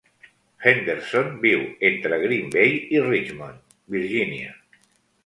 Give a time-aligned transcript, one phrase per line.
[0.67, 3.61] Henderson viu entre Green Bay i Richmond,
[3.97, 4.57] Virginia.